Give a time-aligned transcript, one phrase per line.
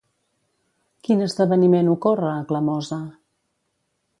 [1.07, 2.99] Quin esdeveniment ocorre a Clamosa?